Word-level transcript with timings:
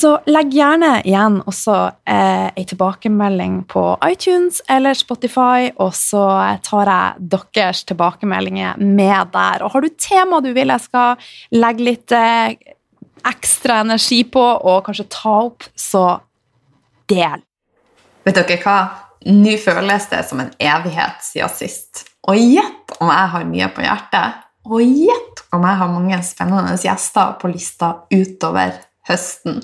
Så 0.00 0.14
legg 0.32 0.54
gjerne 0.56 1.02
igjen 1.04 1.40
også 1.50 1.74
eh, 2.08 2.46
ei 2.56 2.62
tilbakemelding 2.68 3.58
på 3.68 3.82
iTunes 4.06 4.62
eller 4.70 4.96
Spotify, 4.96 5.68
og 5.76 5.92
så 5.96 6.22
tar 6.64 6.88
jeg 6.88 7.28
deres 7.34 7.82
tilbakemeldinger 7.90 8.80
med 8.80 9.34
der. 9.34 9.64
Og 9.66 9.74
har 9.74 9.84
du 9.84 9.90
tema 10.00 10.40
du 10.40 10.54
vil 10.56 10.72
jeg 10.72 10.86
skal 10.86 11.28
legge 11.52 11.88
litt 11.90 12.16
eh, 12.16 12.56
ekstra 13.28 13.82
energi 13.84 14.22
på, 14.24 14.40
og 14.40 14.86
kanskje 14.88 15.10
ta 15.12 15.36
opp, 15.50 15.68
så 15.76 16.06
del. 17.10 17.44
Vet 18.24 18.40
dere 18.40 18.60
hva? 18.64 18.80
Nå 19.28 19.56
føles 19.60 20.08
det 20.08 20.22
som 20.30 20.40
en 20.40 20.54
evighet 20.56 21.20
siden 21.26 21.52
sist. 21.52 22.06
Og 22.24 22.40
gjett 22.40 23.00
om 23.00 23.10
jeg 23.12 23.32
har 23.34 23.50
mye 23.52 23.68
på 23.74 23.84
hjertet. 23.84 24.46
Og 24.70 24.80
gjett 24.80 25.44
om 25.52 25.64
jeg 25.66 25.80
har 25.82 25.92
mange 25.92 26.22
spennende 26.24 26.78
gjester 26.80 27.36
på 27.40 27.52
lista 27.52 27.98
utover 28.08 28.78
høsten. 29.08 29.62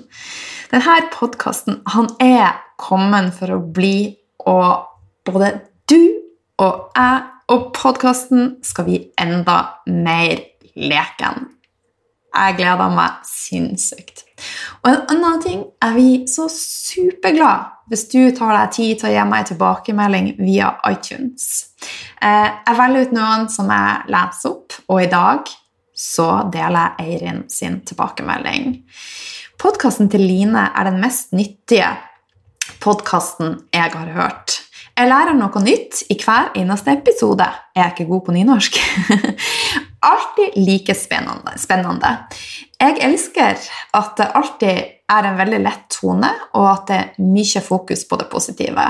Denne 0.72 0.98
podkasten 1.14 1.82
er 2.22 2.56
kommet 2.80 3.34
for 3.36 3.56
å 3.56 3.60
bli, 3.60 4.16
og 4.46 4.86
både 5.26 5.52
du 5.90 6.00
og 6.62 6.92
jeg 6.96 7.24
og 7.52 7.68
podkasten 7.76 8.56
skal 8.66 8.88
bli 8.88 9.00
enda 9.22 9.58
mer 9.86 10.40
leken. 10.74 11.52
Jeg 12.36 12.56
gleder 12.58 12.90
meg 12.92 13.20
sinnssykt. 13.24 14.24
Og 14.82 14.90
en 14.90 15.04
annen 15.14 15.38
ting 15.40 15.62
er 15.80 15.94
vi 15.96 16.08
så 16.28 16.48
superglad 16.52 17.72
hvis 17.88 18.08
du 18.10 18.18
tar 18.34 18.50
deg 18.50 18.72
tid 18.74 18.98
til 18.98 19.08
å 19.08 19.12
gi 19.14 19.24
meg 19.30 19.46
tilbakemelding 19.48 20.32
via 20.40 20.72
iTunes. 20.90 21.70
Eh, 22.20 22.50
jeg 22.50 22.78
velger 22.80 23.06
ut 23.06 23.14
noen 23.14 23.46
som 23.52 23.70
jeg 23.70 24.10
leser 24.10 24.50
opp, 24.50 24.74
og 24.90 25.04
i 25.04 25.08
dag 25.12 25.54
så 25.96 26.28
deler 26.52 26.92
jeg 26.98 27.06
Eirin 27.06 27.46
sin 27.50 27.80
tilbakemelding. 27.88 28.82
Podkasten 29.58 30.10
til 30.12 30.20
Line 30.20 30.68
er 30.76 30.90
den 30.90 31.00
mest 31.00 31.32
nyttige 31.32 31.88
podkasten 32.84 33.62
jeg 33.74 33.92
har 33.94 34.12
hørt. 34.12 34.60
Jeg 34.96 35.10
lærer 35.10 35.36
noe 35.36 35.60
nytt 35.60 36.06
i 36.12 36.16
hver 36.20 36.54
eneste 36.56 36.94
episode. 36.96 37.46
Jeg 37.76 37.82
er 37.84 37.92
ikke 37.92 38.08
god 38.08 38.22
på 38.26 38.36
nynorsk. 38.36 38.78
Alltid 40.10 40.56
like 40.60 40.94
spennende. 40.96 41.56
spennende. 41.60 42.12
Jeg 42.80 42.98
elsker 43.04 43.58
at 43.96 44.16
det 44.20 44.28
alltid 44.36 44.80
er 45.08 45.26
en 45.26 45.38
veldig 45.38 45.58
lett 45.64 45.84
tone, 45.90 46.28
og 46.54 46.66
at 46.70 46.84
det 46.88 46.96
er 47.00 47.24
mye 47.24 47.62
fokus 47.64 48.04
på 48.08 48.18
det 48.20 48.28
positive. 48.30 48.84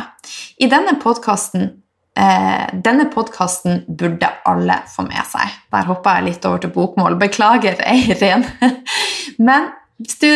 I 0.59 0.69
denne 0.71 0.97
podkasten 1.01 1.69
Eh, 2.17 2.69
denne 2.85 3.11
podkasten 3.13 3.83
burde 3.89 4.31
alle 4.49 4.79
få 4.89 5.05
med 5.05 5.21
seg. 5.29 5.53
Der 5.73 5.89
hoppa 5.91 6.17
jeg 6.17 6.31
litt 6.31 6.47
over 6.49 6.63
til 6.63 6.73
bokmål. 6.73 7.19
Beklager, 7.21 7.77
Eirin. 7.85 8.47
Men 9.49 9.69
hvis 10.01 10.17
du 10.23 10.31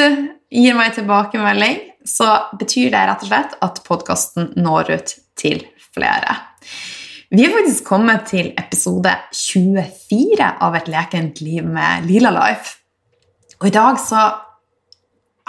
gir 0.53 0.77
meg 0.77 0.93
tilbakemelding, 0.97 1.79
så 2.05 2.29
betyr 2.61 2.93
det 2.93 3.05
rett 3.09 3.25
og 3.25 3.31
slett 3.31 3.57
at 3.65 3.81
podkasten 3.87 4.53
når 4.61 4.93
ut 4.93 5.15
til 5.41 5.63
flere. 5.95 6.37
Vi 7.31 7.47
er 7.47 7.55
faktisk 7.55 7.87
kommet 7.87 8.27
til 8.29 8.51
episode 8.59 9.13
24 9.37 10.51
av 10.61 10.77
Et 10.81 10.89
lekent 10.91 11.41
liv 11.45 11.65
med 11.65 12.09
Lila 12.09 12.33
Life. 12.35 12.77
Og 13.61 13.69
i 13.71 13.75
dag 13.77 14.01
så 14.03 14.25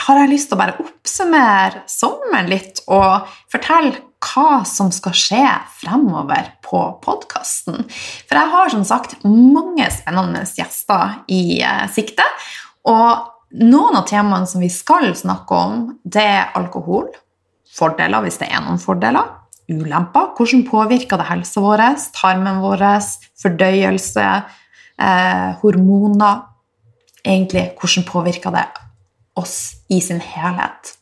har 0.06 0.20
jeg 0.22 0.32
lyst 0.32 0.52
til 0.52 0.58
å 0.58 0.62
bare 0.62 0.78
oppsummere 0.80 1.84
sommeren 1.90 2.50
litt 2.52 2.84
og 2.88 3.28
fortelle 3.52 4.11
hva 4.22 4.62
som 4.68 4.92
skal 4.94 5.16
skje 5.18 5.46
fremover 5.82 6.54
på 6.66 6.80
podkasten. 7.04 7.84
For 8.30 8.38
jeg 8.38 8.54
har 8.54 8.72
som 8.74 8.86
sagt 8.88 9.18
mange 9.26 9.88
spennende 9.94 10.44
gjester 10.46 11.22
i 11.32 11.60
eh, 11.66 11.88
sikte. 11.94 12.26
Og 12.90 13.58
noen 13.62 13.98
av 14.00 14.06
temaene 14.10 14.50
som 14.50 14.64
vi 14.64 14.70
skal 14.72 15.10
snakke 15.18 15.58
om, 15.58 15.84
det 16.04 16.24
er 16.38 16.54
alkohol. 16.58 17.10
Fordeler, 17.72 18.24
hvis 18.26 18.40
det 18.42 18.52
er 18.52 18.64
noen 18.64 18.82
fordeler. 18.82 19.38
Ulemper. 19.72 20.34
Hvordan 20.38 20.66
påvirker 20.68 21.20
det 21.20 21.30
helsa 21.30 21.64
vår, 21.64 21.84
tarmen 22.18 22.62
vår, 22.64 22.86
fordøyelse, 23.42 24.30
eh, 25.02 25.50
hormoner? 25.64 26.48
Egentlig, 27.26 27.72
hvordan 27.80 28.08
påvirker 28.08 28.54
det 28.54 28.66
oss 29.40 29.84
i 29.90 30.02
sin 30.02 30.22
helhet? 30.22 30.96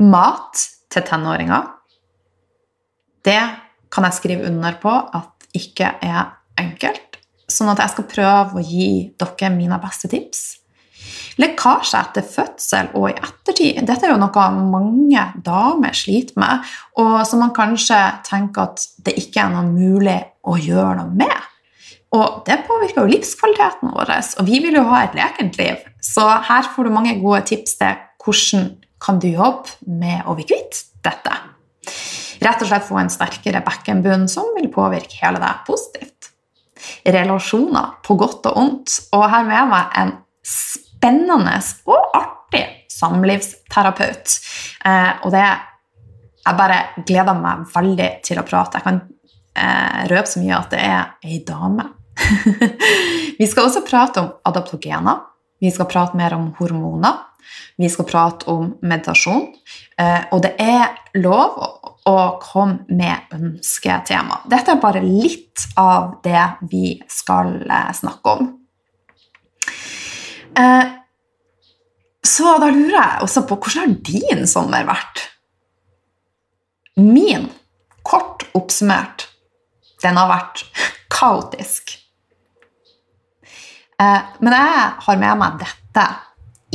Mat 0.00 0.66
til 0.90 1.04
tenåringer 1.06 1.68
det 3.26 3.42
kan 3.90 4.06
jeg 4.06 4.18
skrive 4.18 4.48
under 4.48 4.76
på 4.80 4.92
at 4.92 5.50
ikke 5.56 5.96
er 6.04 6.36
enkelt. 6.60 7.18
Sånn 7.50 7.72
at 7.72 7.82
jeg 7.82 7.94
skal 7.96 8.08
prøve 8.10 8.60
å 8.60 8.64
gi 8.64 8.90
dere 9.18 9.50
mine 9.54 9.78
beste 9.82 10.10
tips. 10.12 10.60
Lekkasje 11.40 11.98
etter 11.98 12.26
fødsel 12.26 12.90
og 12.98 13.06
i 13.08 13.14
ettertid 13.16 13.78
dette 13.88 14.06
er 14.06 14.12
jo 14.12 14.20
noe 14.20 14.46
mange 14.60 15.22
damer 15.46 15.96
sliter 15.96 16.36
med, 16.40 16.66
og 17.00 17.22
som 17.28 17.40
man 17.42 17.54
kanskje 17.56 17.98
tenker 18.26 18.68
at 18.68 18.84
det 19.06 19.16
ikke 19.22 19.46
er 19.46 19.54
noe 19.54 19.70
mulig 19.70 20.18
å 20.44 20.58
gjøre 20.60 20.98
noe 21.00 21.14
med. 21.22 21.48
Og 22.16 22.42
det 22.46 22.58
påvirker 22.66 23.04
jo 23.04 23.12
livskvaliteten 23.12 23.92
vår, 23.94 24.10
og 24.42 24.48
vi 24.48 24.58
vil 24.64 24.80
jo 24.80 24.88
ha 24.90 25.04
et 25.04 25.14
lekent 25.16 25.56
liv. 25.60 25.78
Så 26.02 26.26
her 26.26 26.66
får 26.74 26.88
du 26.88 26.94
mange 26.94 27.14
gode 27.22 27.44
tips 27.52 27.78
til 27.78 28.00
hvordan 28.20 28.72
kan 29.00 29.20
du 29.22 29.30
jobbe 29.30 29.78
med 29.86 30.26
å 30.28 30.34
bli 30.36 30.44
kvitt 30.50 30.82
dette. 31.06 31.38
Rett 32.40 32.62
og 32.62 32.70
slett 32.70 32.86
få 32.88 32.98
en 33.00 33.12
sterkere 33.12 33.60
bekkenbunn 33.64 34.26
som 34.30 34.48
vil 34.56 34.70
påvirke 34.72 35.20
hele 35.20 35.40
deg 35.42 35.64
positivt. 35.66 36.30
Relasjoner 37.04 37.96
på 38.04 38.16
godt 38.20 38.48
og 38.50 38.60
ondt. 38.60 38.96
Og 39.16 39.24
her 39.28 39.46
med 39.48 39.72
meg 39.72 39.96
en 40.00 40.12
spennende 40.46 41.58
og 41.90 42.16
artig 42.16 42.64
samlivsterapeut. 42.92 44.38
Eh, 44.84 45.12
og 45.24 45.34
det 45.34 45.48
Jeg 46.40 46.56
bare 46.56 46.76
gleder 47.04 47.36
meg 47.36 47.66
veldig 47.68 48.06
til 48.24 48.38
å 48.40 48.44
prate. 48.48 48.80
Jeg 48.80 48.86
kan 48.86 49.00
eh, 49.60 50.06
røpe 50.08 50.26
så 50.26 50.40
mye 50.40 50.56
at 50.56 50.70
det 50.72 50.80
er 50.80 51.10
ei 51.20 51.42
dame. 51.44 51.84
vi 53.38 53.46
skal 53.46 53.66
også 53.66 53.84
prate 53.84 54.22
om 54.22 54.30
adaptogener. 54.48 55.20
Vi 55.60 55.68
skal 55.68 55.88
prate 55.92 56.16
mer 56.16 56.32
om 56.38 56.48
hormoner. 56.56 57.18
Vi 57.80 57.88
skal 57.88 58.06
prate 58.08 58.48
om 58.52 58.74
meditasjon. 58.82 59.48
Eh, 60.00 60.22
og 60.32 60.42
det 60.44 60.54
er 60.60 60.96
lov 61.20 61.58
å 62.08 62.16
komme 62.42 62.84
med 62.88 63.32
ønsketema. 63.36 64.42
Dette 64.50 64.74
er 64.74 64.82
bare 64.82 65.02
litt 65.04 65.66
av 65.80 66.18
det 66.24 66.44
vi 66.70 66.94
skal 67.10 67.54
eh, 67.64 67.90
snakke 67.96 68.36
om. 68.36 68.50
Eh, 70.60 70.96
så 72.26 72.56
da 72.60 72.68
lurer 72.72 72.98
jeg 72.98 73.26
også 73.26 73.46
på 73.48 73.58
hvordan 73.60 73.86
har 73.86 73.96
din 74.06 74.46
sommer 74.48 74.84
vært? 74.88 75.24
Min, 77.00 77.48
kort 78.04 78.44
oppsummert, 78.56 79.24
den 80.04 80.20
har 80.20 80.28
vært 80.28 80.66
kaotisk. 81.12 81.96
Men 84.00 84.54
jeg 84.56 84.84
har 85.04 85.18
med 85.20 85.40
meg 85.40 85.56
dette 85.60 86.04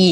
i 0.02 0.10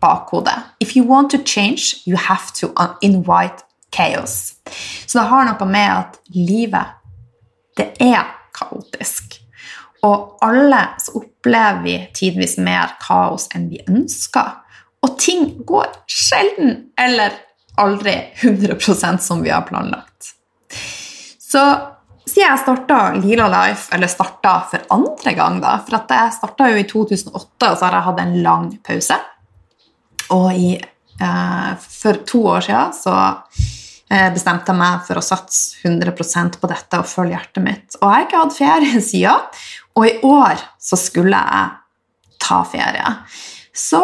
bakhodet. 0.00 0.56
If 0.80 0.96
you 0.96 1.04
want 1.06 1.30
to 1.30 1.38
change, 1.44 2.02
you 2.06 2.16
have 2.16 2.52
to 2.60 2.72
invite 3.00 3.64
chaos. 3.96 4.54
Så 5.06 5.18
det 5.18 5.26
har 5.28 5.46
noe 5.48 5.68
med 5.68 5.92
at 5.98 6.18
livet, 6.34 6.96
det 7.76 7.92
er 8.00 8.24
kaotisk. 8.56 9.40
Og 10.06 10.38
alle 10.44 10.80
så 10.98 11.18
opplever 11.20 11.82
vi 11.84 11.96
tidvis 12.16 12.56
mer 12.58 12.96
kaos 13.02 13.48
enn 13.54 13.68
vi 13.72 13.82
ønsker. 13.88 14.56
Og 15.04 15.16
ting 15.20 15.54
går 15.68 15.92
sjelden 16.08 16.90
eller 17.00 17.36
aldri 17.80 18.16
100 18.40 19.18
som 19.20 19.42
vi 19.42 19.52
har 19.52 19.64
planlagt. 19.68 20.34
Så 21.40 21.62
siden 22.26 22.46
jeg 22.46 22.62
starta 22.62 22.98
Lila 23.18 23.48
Life, 23.50 23.88
eller 23.94 24.06
starta 24.06 24.60
for 24.70 24.84
andre 24.94 25.32
gang, 25.34 25.58
da, 25.62 25.78
for 25.86 25.98
at 25.98 26.12
jeg 26.14 26.36
starta 26.36 26.68
jo 26.70 26.78
i 26.78 26.86
2008, 26.86 27.70
og 27.70 27.78
så 27.78 27.86
har 27.86 27.96
jeg 27.96 28.06
hatt 28.06 28.20
en 28.22 28.36
lang 28.44 28.68
pause. 28.86 29.16
Og 30.36 30.48
i, 30.54 30.74
eh, 31.20 31.70
for 31.80 32.20
to 32.28 32.44
år 32.52 32.66
siden 32.66 32.94
så 32.96 33.16
eh, 34.10 34.28
bestemte 34.34 34.70
jeg 34.72 34.80
meg 34.80 35.04
for 35.08 35.20
å 35.20 35.24
satse 35.24 35.80
100 35.82 36.58
på 36.60 36.70
dette 36.70 37.00
og 37.00 37.08
følge 37.10 37.36
hjertet 37.36 37.66
mitt. 37.66 37.98
Og 38.00 38.06
jeg 38.06 38.14
har 38.14 38.26
ikke 38.28 38.44
hatt 38.44 38.58
ferie 38.58 39.02
siden, 39.12 39.64
og 39.96 40.06
i 40.06 40.16
år 40.26 40.62
så 40.78 40.98
skulle 41.00 41.40
jeg 41.40 42.38
ta 42.40 42.62
ferie. 42.68 43.16
Så 43.74 44.02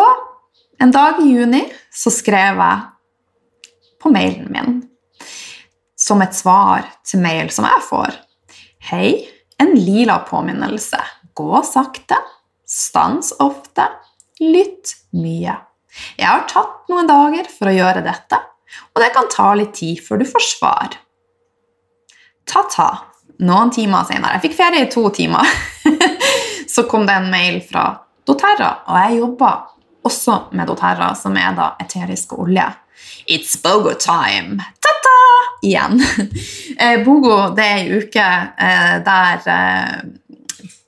en 0.82 0.92
dag 0.92 1.22
i 1.22 1.30
juni 1.30 1.62
så 1.94 2.12
skrev 2.12 2.60
jeg 2.60 2.84
på 4.02 4.12
mailen 4.12 4.50
min 4.52 4.76
som 5.96 6.20
et 6.22 6.36
svar 6.36 6.84
til 7.06 7.22
mail 7.24 7.48
som 7.50 7.64
jeg 7.66 7.84
får. 7.88 8.18
Hei, 8.90 9.08
en 9.58 9.72
lila 9.74 10.20
påminnelse. 10.28 11.00
Gå 11.36 11.62
sakte, 11.66 12.18
stans 12.68 13.32
ofte, 13.42 13.88
lytt 14.40 14.92
mye. 15.16 15.56
Jeg 16.16 16.28
har 16.28 16.46
tatt 16.50 16.88
noen 16.92 17.08
dager 17.08 17.48
for 17.50 17.70
å 17.70 17.74
gjøre 17.76 18.04
dette, 18.06 18.40
og 18.94 19.02
det 19.02 19.12
kan 19.14 19.28
ta 19.32 19.50
litt 19.58 19.74
tid 19.76 20.00
før 20.04 20.22
du 20.22 20.26
får 20.28 20.46
svar. 20.46 20.96
Ta-ta. 22.46 22.90
Noen 23.46 23.68
timer 23.74 24.06
senere, 24.08 24.38
jeg 24.38 24.46
fikk 24.46 24.56
ferie 24.56 24.86
i 24.86 24.90
to 24.92 25.02
timer, 25.12 25.44
så 26.74 26.86
kom 26.88 27.04
det 27.08 27.18
en 27.18 27.30
mail 27.32 27.58
fra 27.68 27.90
doTERRA, 28.26 28.70
og 28.88 29.00
jeg 29.02 29.18
jobba 29.20 29.50
også 30.06 30.38
med 30.56 30.70
doTERRA, 30.70 31.10
som 31.18 31.36
er 31.36 31.52
da 31.58 31.74
eterisk 31.82 32.32
olje. 32.38 32.64
It's 33.28 33.56
Bogo 33.62 33.92
time! 34.00 34.62
Ta-ta! 34.80 35.18
Igjen. 35.66 36.00
Eh, 36.76 36.98
Bogo 37.04 37.54
det 37.56 37.64
er 37.64 37.78
ei 37.78 38.00
uke 38.02 38.24
eh, 38.60 38.96
der 39.04 39.46
eh, 39.48 39.94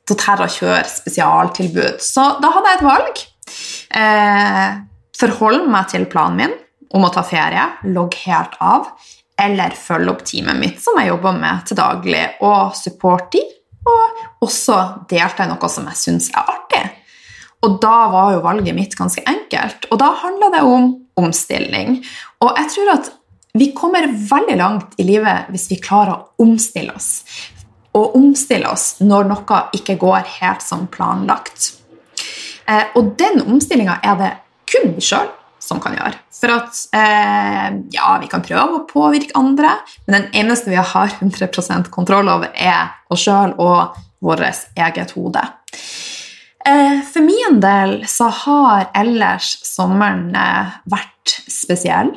doTERRA 0.05 0.49
kjører 0.52 0.90
spesialtilbud. 0.93 2.02
Så 2.05 2.26
da 2.43 2.50
hadde 2.52 2.75
jeg 2.75 2.78
et 2.78 2.84
valg. 2.84 3.22
Forholde 5.19 5.67
meg 5.67 5.88
til 5.91 6.06
planen 6.11 6.38
min 6.38 6.53
om 6.94 7.05
å 7.05 7.11
ta 7.12 7.25
ferie, 7.26 7.65
logg 7.91 8.15
helt 8.23 8.55
av, 8.62 8.87
eller 9.38 9.75
følg 9.75 10.12
opp 10.12 10.23
teamet 10.26 10.59
mitt, 10.59 10.79
som 10.82 10.99
jeg 10.99 11.11
jobber 11.11 11.35
med 11.37 11.67
til 11.67 11.79
daglig, 11.79 12.23
og 12.47 12.76
support 12.79 13.29
de, 13.35 13.43
og 13.88 14.47
også 14.47 14.79
delta 15.11 15.44
i 15.44 15.50
noe 15.50 15.70
som 15.70 15.87
jeg 15.91 16.00
syns 16.00 16.31
er 16.32 16.49
artig. 16.55 16.82
Og 17.67 17.79
da 17.82 17.97
var 18.12 18.32
jo 18.37 18.43
valget 18.44 18.76
mitt 18.76 18.94
ganske 18.94 19.25
enkelt. 19.26 19.88
Og 19.91 19.99
da 19.99 20.12
handla 20.20 20.50
det 20.55 20.61
om 20.62 20.93
omstilling. 21.19 21.97
Og 22.44 22.61
jeg 22.61 22.70
tror 22.75 22.93
at 22.93 23.09
vi 23.59 23.73
kommer 23.75 24.06
veldig 24.06 24.59
langt 24.61 24.99
i 25.03 25.06
livet 25.09 25.49
hvis 25.50 25.67
vi 25.73 25.81
klarer 25.82 26.15
å 26.15 26.44
omstille 26.44 26.94
oss. 26.94 27.25
Og 27.99 28.15
omstille 28.15 28.70
oss 28.70 29.00
når 29.03 29.26
noe 29.32 29.62
ikke 29.75 29.99
går 29.99 30.29
helt 30.38 30.62
som 30.62 30.87
planlagt. 30.93 31.73
Eh, 32.69 32.94
og 32.94 33.17
den 33.19 33.43
omstillinga 33.43 33.99
er 34.06 34.20
det 34.20 34.31
kun 34.69 34.94
vi 34.97 35.05
sjøl 35.05 35.31
som 35.62 35.81
kan 35.82 35.97
gjøre. 35.99 36.15
For 36.35 36.55
at 36.55 36.82
eh, 36.97 37.69
ja, 37.94 38.11
vi 38.23 38.29
kan 38.31 38.44
prøve 38.44 38.79
å 38.79 38.85
påvirke 38.88 39.37
andre, 39.38 39.75
men 40.06 40.20
den 40.20 40.29
eneste 40.44 40.73
vi 40.73 40.79
har 40.79 41.17
100% 41.19 41.91
kontroll 41.94 42.31
over, 42.31 42.53
er 42.55 42.94
oss 43.12 43.26
sjøl 43.26 43.56
og 43.59 43.99
vårt 44.25 44.47
eget 44.79 45.12
hode. 45.17 45.43
Eh, 46.69 47.00
for 47.06 47.25
min 47.25 47.61
del 47.62 48.00
så 48.11 48.31
har 48.44 48.88
ellers 48.97 49.56
sommeren 49.67 50.32
eh, 50.37 50.79
vært 50.91 51.37
spesiell. 51.50 52.11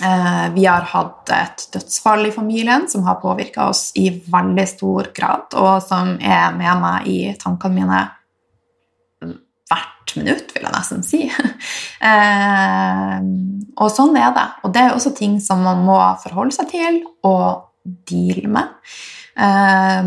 Eh, 0.00 0.46
vi 0.54 0.64
har 0.64 0.86
hatt 0.92 1.32
et 1.34 1.66
dødsfall 1.74 2.28
i 2.28 2.32
familien 2.32 2.86
som 2.88 3.04
har 3.04 3.20
påvirka 3.20 3.68
oss 3.68 3.90
i 4.00 4.08
veldig 4.32 4.66
stor 4.68 5.10
grad, 5.16 5.50
og 5.58 5.82
som 5.84 6.14
er 6.16 6.54
med 6.56 6.80
meg 6.80 7.10
i 7.10 7.18
tankene 7.40 7.82
mine 7.82 8.00
minutt, 10.18 10.50
vil 10.54 10.66
jeg 10.66 10.74
nesten 10.74 11.04
si. 11.06 11.22
og 13.82 13.88
sånn 13.94 14.18
er 14.18 14.34
det. 14.36 14.48
Og 14.64 14.74
det 14.74 14.82
er 14.82 14.96
også 14.96 15.14
ting 15.16 15.38
som 15.44 15.62
man 15.66 15.84
må 15.86 15.98
forholde 16.24 16.56
seg 16.56 16.70
til 16.72 17.00
og 17.28 17.70
deale 18.08 18.50
med. 18.50 18.76
Eh, 19.40 20.02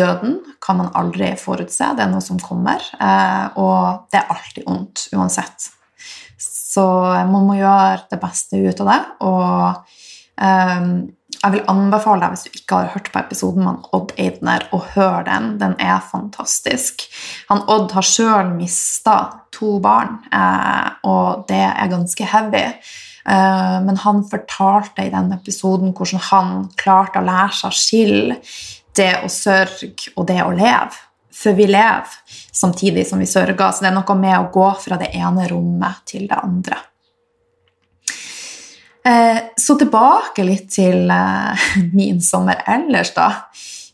døden 0.00 0.38
kan 0.64 0.80
man 0.80 0.92
aldri 0.98 1.34
forutse, 1.38 1.92
det 1.94 2.06
er 2.06 2.10
noe 2.10 2.24
som 2.24 2.40
kommer, 2.42 2.82
eh, 2.98 3.46
og 3.60 4.08
det 4.10 4.22
er 4.22 4.32
alltid 4.32 4.66
vondt 4.66 5.08
uansett. 5.14 5.68
Så 6.40 6.86
man 7.30 7.46
må 7.46 7.56
gjøre 7.56 8.08
det 8.10 8.18
beste 8.20 8.58
ut 8.60 8.80
av 8.84 8.90
det. 8.90 8.98
Og 9.24 9.62
eh, 10.44 10.88
jeg 11.42 11.52
vil 11.54 11.64
anbefale 11.70 12.22
deg, 12.22 12.34
hvis 12.34 12.44
du 12.46 12.58
ikke 12.60 12.78
har 12.80 12.92
hørt 12.94 13.10
på 13.12 13.20
episoden 13.20 13.66
med 13.66 13.88
Odd 13.96 14.14
Eidner, 14.20 14.66
å 14.74 14.80
høre 14.94 15.24
den. 15.28 15.50
Den 15.60 15.74
er 15.82 15.98
fantastisk. 16.04 17.06
Han 17.50 17.64
Odd 17.72 17.94
har 17.96 18.06
sjøl 18.06 18.54
mista 18.56 19.16
to 19.54 19.76
barn, 19.82 20.18
og 21.06 21.46
det 21.50 21.64
er 21.68 21.92
ganske 21.92 22.30
heavy. 22.32 22.64
Eh, 23.26 23.76
men 23.82 23.96
han 23.96 24.22
fortalte 24.30 25.02
i 25.02 25.10
den 25.10 25.32
episoden 25.34 25.90
hvordan 25.96 26.22
han 26.28 26.52
klarte 26.78 27.18
å 27.18 27.26
lære 27.26 27.56
seg 27.58 27.72
å 27.72 27.78
skille 27.80 28.36
det 28.96 29.12
å 29.26 29.30
sørge 29.32 30.12
og 30.14 30.28
det 30.28 30.38
å 30.44 30.52
leve. 30.54 31.02
For 31.36 31.56
vi 31.56 31.66
lever 31.68 32.14
samtidig 32.54 33.04
som 33.08 33.20
vi 33.20 33.26
sørger, 33.28 33.72
så 33.72 33.84
det 33.84 33.90
er 33.90 33.96
noe 33.98 34.14
med 34.16 34.38
å 34.38 34.50
gå 34.54 34.68
fra 34.80 34.96
det 35.00 35.10
ene 35.18 35.48
rommet 35.50 36.06
til 36.08 36.24
det 36.30 36.38
andre. 36.38 36.78
Eh, 39.06 39.38
så 39.56 39.76
tilbake 39.78 40.44
litt 40.46 40.68
til 40.74 41.10
eh, 41.12 41.66
min 41.98 42.20
sommer 42.24 42.64
ellers, 42.66 43.14
da. 43.16 43.30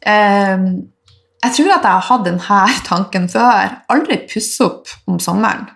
Jeg 0.02 1.54
tror 1.56 1.72
at 1.76 1.84
jeg 1.86 1.94
har 1.94 2.06
hatt 2.08 2.24
denne 2.26 2.62
tanken 2.86 3.28
før. 3.30 3.76
Aldri 3.92 4.18
pusse 4.30 4.64
opp 4.66 4.90
om 5.10 5.20
sommeren. 5.22 5.68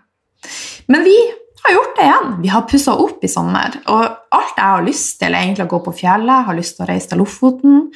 Men 0.91 1.05
vi 1.07 1.15
har 1.67 1.75
gjort 1.75 1.97
det 1.97 2.07
igjen. 2.07 2.35
Vi 2.43 2.51
har 2.53 2.67
pussa 2.71 2.95
opp 3.03 3.25
i 3.27 3.31
sommer. 3.31 3.75
Og 3.91 4.05
alt 4.05 4.55
jeg 4.59 4.65
har 4.65 4.87
lyst 4.87 5.19
til, 5.21 5.35
er 5.35 5.43
egentlig 5.43 5.67
å 5.67 5.73
gå 5.75 5.83
på 5.89 5.95
fjellet, 6.03 6.47
har 6.47 6.59
lyst 6.59 6.79
til 6.79 6.87
å 6.87 6.89
reise 6.91 7.11
til 7.11 7.23
Lofoten. 7.23 7.89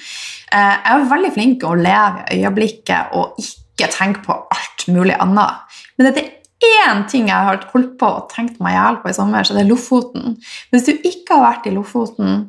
Eh, 0.51 0.75
jeg 0.75 0.97
er 0.97 1.09
veldig 1.13 1.33
flink 1.37 1.61
til 1.63 1.71
å 1.71 1.79
leve 1.79 2.27
i 2.35 2.43
øyeblikket 2.43 3.15
og 3.19 3.39
ikke 3.43 3.91
tenke 3.95 4.25
på 4.27 4.37
alt 4.57 4.87
mulig 4.91 5.17
annet. 5.23 5.79
Men 5.97 6.09
det 6.09 6.13
er 6.13 6.21
én 6.67 7.03
ting 7.09 7.29
jeg 7.31 7.49
har 7.49 7.65
holdt 7.73 7.97
på 8.01 8.09
og 8.19 8.29
tenkt 8.33 8.61
meg 8.61 8.75
i 8.75 8.79
hjel 8.79 9.01
på 9.03 9.11
i 9.11 9.17
sommer, 9.17 9.47
så 9.47 9.57
det 9.57 9.65
er 9.65 9.71
Lofoten. 9.71 10.37
Hvis 10.73 10.87
du 10.89 10.93
ikke 10.95 11.37
har 11.37 11.47
vært 11.47 11.69
i 11.71 11.75
Lofoten 11.75 12.45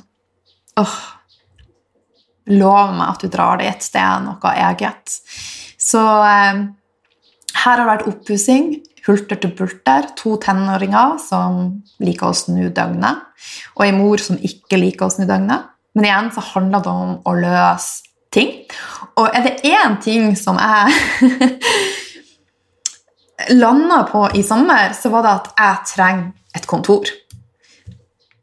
åh, 0.79 0.99
Lov 2.51 2.95
meg 2.97 3.05
at 3.05 3.21
du 3.21 3.29
drar 3.31 3.59
dit. 3.61 3.89
Det 3.93 4.01
er 4.01 4.23
noe 4.25 4.53
eget. 4.65 5.13
Så 5.79 6.01
eh, 6.01 6.63
her 7.51 7.61
har 7.61 7.77
det 7.79 7.85
vært 7.87 8.07
oppussing 8.09 8.71
hulter 9.05 9.39
til 9.41 9.53
bulter. 9.57 10.09
To 10.19 10.35
tenåringer 10.41 11.17
som 11.21 11.61
liker 12.03 12.31
å 12.31 12.37
snu 12.37 12.63
døgnet, 12.73 13.21
og 13.77 13.85
ei 13.85 13.93
mor 13.95 14.21
som 14.21 14.39
ikke 14.41 14.79
liker 14.81 15.07
å 15.07 15.13
snu 15.13 15.27
døgnet. 15.29 15.69
Men 15.97 16.07
igjen 16.07 16.31
så 16.35 16.43
handler 16.53 16.83
det 16.83 16.91
om 16.91 17.13
å 17.27 17.35
løse 17.35 18.09
ting. 18.31 18.53
Og 19.19 19.27
er 19.35 19.43
det 19.43 19.57
én 19.67 19.97
ting 20.03 20.31
som 20.39 20.59
jeg 20.61 20.93
landa 23.49 24.03
på 24.09 24.27
i 24.37 24.43
sommer, 24.43 24.93
så 24.97 25.11
var 25.13 25.25
det 25.25 25.33
at 25.33 25.51
jeg 25.57 25.89
trenger 25.95 26.57
et 26.57 26.67
kontor. 26.67 27.11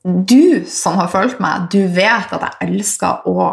Du 0.04 0.64
som 0.70 0.96
har 1.00 1.10
fulgt 1.12 1.40
meg, 1.42 1.68
du 1.72 1.82
vet 1.92 2.32
at 2.32 2.44
jeg 2.46 2.68
elsker 2.68 3.26
å 3.28 3.48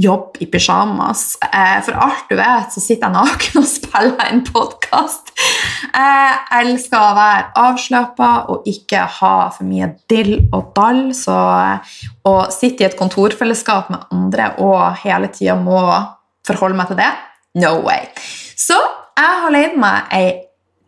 jobbe 0.00 0.40
i 0.40 0.46
pysjamas. 0.48 1.34
Eh, 1.44 1.78
for 1.84 1.98
alt 2.00 2.30
du 2.30 2.36
vet, 2.38 2.72
så 2.72 2.80
sitter 2.80 3.08
jeg 3.08 3.16
naken 3.16 3.60
og 3.60 3.68
spiller 3.76 4.22
en 4.30 4.42
podkast. 4.46 5.32
Jeg 5.90 6.38
elsker 6.60 7.00
å 7.00 7.16
være 7.18 7.48
avslappa 7.66 8.30
og 8.52 8.68
ikke 8.70 9.04
ha 9.18 9.34
for 9.52 9.68
mye 9.68 9.90
dill 10.10 10.36
og 10.56 10.72
dall. 10.76 11.02
Så 11.16 11.36
å 11.36 12.36
sitte 12.54 12.84
i 12.84 12.88
et 12.88 12.98
kontorfellesskap 12.98 13.90
med 13.92 14.06
andre 14.14 14.54
og 14.62 15.02
hele 15.04 15.28
tida 15.34 15.58
må 15.60 15.82
forholde 16.48 16.78
meg 16.78 16.92
til 16.92 17.02
det 17.02 17.10
no 17.60 17.80
way. 17.84 18.06
Så 18.56 18.78
jeg 19.18 19.42
har 19.42 19.52
leid 19.52 19.76
meg 19.80 20.14
ei 20.16 20.28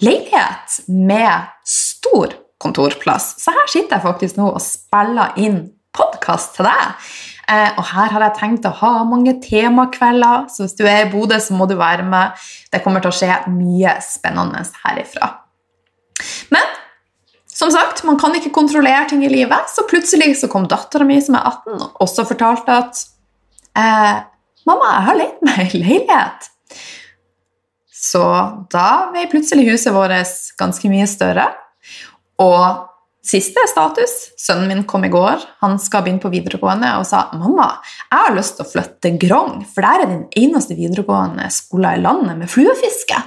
leilighet 0.02 0.80
med 0.86 1.52
stor 1.66 2.34
kontorplass. 2.62 3.34
Så 3.42 3.54
her 3.54 3.70
sitter 3.70 3.98
jeg 3.98 4.06
faktisk 4.06 4.38
nå 4.38 4.50
og 4.52 4.62
spiller 4.62 5.36
inn 5.40 5.64
podkast 5.92 6.56
til 6.56 6.68
deg. 6.68 7.08
Eh, 7.52 7.70
og 7.76 7.84
her 7.90 8.14
har 8.14 8.24
jeg 8.28 8.38
tenkt 8.38 8.68
å 8.68 8.74
ha 8.78 8.92
mange 9.08 9.34
temakvelder, 9.44 10.46
så 10.52 10.64
hvis 10.64 10.76
du 10.78 10.84
er 10.86 11.04
i 11.04 11.10
Bodø, 11.12 11.38
så 11.42 11.56
må 11.58 11.66
du 11.68 11.74
være 11.78 12.06
med. 12.06 12.38
Det 12.72 12.82
kommer 12.84 13.02
til 13.02 13.12
å 13.12 13.16
skje 13.16 13.40
mye 13.52 13.96
spennende 14.04 14.62
herifra. 14.84 15.32
Men 16.54 16.70
som 17.52 17.70
sagt, 17.74 18.04
man 18.08 18.18
kan 18.18 18.34
ikke 18.38 18.54
kontrollere 18.54 19.04
ting 19.10 19.24
i 19.26 19.30
livet, 19.30 19.68
så 19.70 19.84
plutselig 19.90 20.36
så 20.40 20.48
kom 20.50 20.64
dattera 20.70 21.04
mi, 21.06 21.18
som 21.22 21.36
er 21.38 21.50
18, 21.50 21.82
og 21.82 22.06
også 22.06 22.24
fortalte 22.30 22.78
at 22.78 23.02
eh, 23.78 24.22
'Mamma, 24.62 24.94
jeg 24.94 25.06
har 25.08 25.18
leid 25.18 25.44
meg 25.46 25.74
leilighet.' 25.74 26.48
Så 28.02 28.22
da 28.72 29.10
ble 29.12 29.28
plutselig 29.30 29.68
huset 29.70 29.94
vårt 29.94 30.56
ganske 30.58 30.90
mye 30.90 31.06
større. 31.06 31.46
Og 32.42 32.88
siste 33.22 33.62
status 33.70 34.14
Sønnen 34.40 34.66
min 34.72 34.86
kom 34.88 35.04
i 35.06 35.12
går. 35.12 35.44
Han 35.62 35.78
skal 35.78 36.02
begynne 36.02 36.22
på 36.22 36.32
videregående 36.32 36.96
og 36.98 37.06
sa 37.06 37.28
'Mamma, 37.32 37.68
jeg 38.10 38.18
har 38.24 38.34
lyst 38.34 38.56
til 38.56 38.66
å 38.66 38.72
flytte 38.72 38.98
til 39.06 39.18
Grong, 39.28 39.62
for 39.64 39.86
der 39.86 40.02
er 40.02 40.10
den 40.10 40.26
eneste 40.34 40.74
videregående 40.74 41.46
skolen 41.50 41.94
i 41.94 42.02
landet 42.02 42.38
med 42.38 42.50
fluefiske.' 42.50 43.22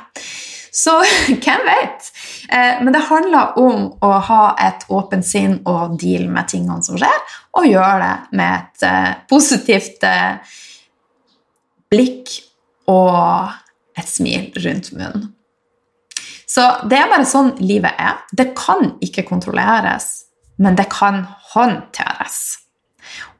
Så 0.75 0.91
hvem 1.43 1.61
vet? 1.63 2.11
Eh, 2.51 2.83
men 2.83 2.91
det 2.91 3.07
handler 3.07 3.55
om 3.57 3.93
å 4.03 4.11
ha 4.27 4.55
et 4.59 4.83
åpent 4.91 5.25
sinn 5.25 5.61
og 5.63 5.95
deal 6.01 6.27
med 6.27 6.49
tingene 6.51 6.83
som 6.83 6.99
skjer, 6.99 7.21
og 7.55 7.69
gjøre 7.69 7.99
det 8.03 8.15
med 8.35 8.59
et 8.59 8.83
eh, 8.83 9.13
positivt 9.29 10.03
eh, 10.03 10.35
blikk 11.87 12.33
og 12.91 13.55
et 13.97 14.09
smil 14.09 14.51
rundt 14.63 14.91
munnen. 14.95 15.31
Så 16.45 16.63
det 16.89 16.99
er 16.99 17.09
bare 17.09 17.27
sånn 17.27 17.55
livet 17.59 17.97
er. 17.99 18.21
Det 18.31 18.51
kan 18.57 18.93
ikke 19.03 19.25
kontrolleres, 19.27 20.27
men 20.61 20.77
det 20.77 20.87
kan 20.93 21.23
håndteres. 21.53 22.37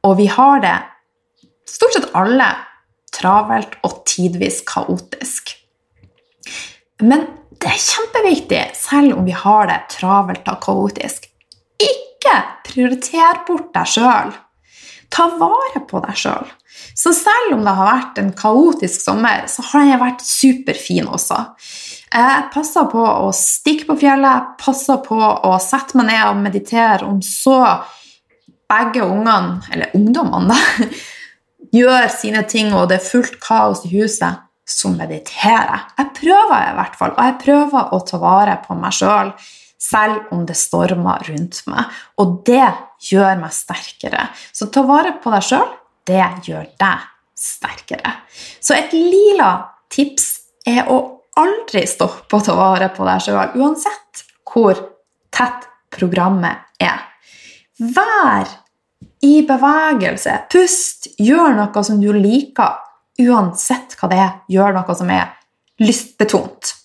Og 0.05 0.17
vi 0.19 0.27
har 0.31 0.61
det 0.63 0.77
stort 1.69 1.95
sett 1.95 2.09
alle 2.17 2.49
travelt 3.15 3.77
og 3.85 4.01
tidvis 4.09 4.61
kaotisk. 4.67 5.53
Men 7.03 7.27
det 7.61 7.71
er 7.71 7.81
kjempeviktig, 7.81 8.63
selv 8.77 9.19
om 9.19 9.27
vi 9.27 9.35
har 9.35 9.69
det 9.69 9.79
travelt 9.93 10.47
og 10.51 10.59
kaotisk. 10.63 11.29
Ikke 11.81 12.35
prioriter 12.67 13.41
bort 13.47 13.71
deg 13.75 13.89
sjøl. 13.95 14.33
Ta 15.13 15.27
vare 15.39 15.81
på 15.87 16.01
deg 16.03 16.17
sjøl. 16.19 16.47
Så 16.95 17.13
selv 17.15 17.55
om 17.55 17.65
det 17.65 17.73
har 17.75 17.89
vært 17.89 18.19
en 18.19 18.31
kaotisk 18.35 19.03
sommer, 19.03 19.45
så 19.51 19.63
har 19.71 19.85
den 19.87 20.01
vært 20.01 20.23
superfin 20.25 21.07
også. 21.07 21.41
Jeg 22.15 22.47
passer 22.53 22.87
på 22.91 23.01
å 23.03 23.31
stikke 23.35 23.89
på 23.89 23.97
fjellet, 24.05 24.55
passer 24.61 25.01
på 25.03 25.17
å 25.19 25.55
sette 25.63 25.97
meg 25.99 26.09
ned 26.11 26.23
og 26.29 26.41
meditere, 26.43 27.07
om 27.07 27.19
så 27.25 27.59
begge 28.71 29.03
ungene, 29.03 29.59
eller 29.71 29.93
ungdommene, 29.97 30.55
da, 30.55 30.87
gjør 31.75 32.07
sine 32.13 32.45
ting, 32.47 32.71
og 32.73 32.89
det 32.89 32.99
er 32.99 33.07
fullt 33.07 33.37
kaos 33.43 33.83
i 33.87 33.91
huset, 33.97 34.41
så 34.65 34.89
mediterer 34.93 35.75
jeg. 35.75 36.07
Prøver 36.15 36.71
i 36.71 36.75
hvert 36.79 36.95
fall, 36.97 37.13
og 37.13 37.27
jeg 37.27 37.37
prøver 37.43 37.93
å 37.93 37.99
ta 38.07 38.19
vare 38.21 38.55
på 38.63 38.77
meg 38.79 38.95
sjøl, 38.95 39.35
selv, 39.81 40.27
om 40.33 40.45
det 40.47 40.57
stormer 40.57 41.25
rundt 41.29 41.61
meg. 41.69 41.91
Og 42.21 42.39
det 42.47 42.67
gjør 43.09 43.41
meg 43.41 43.53
sterkere. 43.53 44.29
Så 44.55 44.69
ta 44.73 44.85
vare 44.87 45.17
på 45.21 45.33
deg 45.33 45.45
sjøl 45.45 45.73
det 46.05 46.25
gjør 46.45 46.67
deg 46.79 47.05
sterkere. 47.35 48.13
Så 48.61 48.75
et 48.77 48.93
lila 48.93 49.51
tips 49.91 50.27
er 50.67 50.89
å 50.91 50.99
aldri 51.39 51.83
stoppe 51.89 52.37
å 52.37 52.43
ta 52.45 52.55
vare 52.57 52.91
på 52.93 53.05
deg 53.07 53.25
sjøl, 53.25 53.55
uansett 53.59 54.25
hvor 54.45 54.77
tett 55.33 55.67
programmet 55.95 56.63
er. 56.79 57.01
Vær 57.79 58.47
i 59.25 59.41
bevegelse. 59.47 60.37
Pust. 60.51 61.09
Gjør 61.19 61.55
noe 61.57 61.83
som 61.83 61.99
du 62.01 62.11
liker, 62.15 62.77
uansett 63.25 63.97
hva 63.99 64.09
det 64.11 64.21
er. 64.21 64.33
Gjør 64.51 64.77
noe 64.77 64.95
som 64.97 65.11
er 65.11 65.33
lystbetont. 65.81 66.75